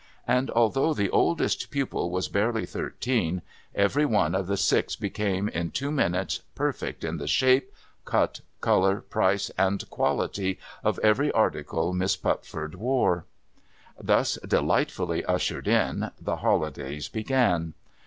And 0.27 0.49
although 0.49 0.95
the 0.95 1.11
oldest 1.11 1.69
pupil 1.69 2.09
was 2.09 2.27
barely 2.27 2.65
thirteen, 2.65 3.43
every 3.75 4.03
one 4.03 4.33
of 4.33 4.47
the 4.47 4.57
six 4.57 4.95
became 4.95 5.47
in 5.47 5.69
two 5.69 5.91
minutes 5.91 6.39
perfect 6.55 7.03
in 7.03 7.17
the 7.17 7.27
shape, 7.27 7.71
cut, 8.03 8.41
colour, 8.61 9.01
price, 9.01 9.51
and 9.59 9.87
quality, 9.91 10.57
of 10.83 10.97
every 11.03 11.31
article 11.33 11.93
Miss 11.93 12.17
Pupford 12.17 12.73
wore. 12.73 13.25
Thus 13.99 14.39
delightfully 14.43 15.23
ushered 15.25 15.67
in, 15.67 16.09
the 16.19 16.37
holidays 16.37 17.07
began. 17.07 17.75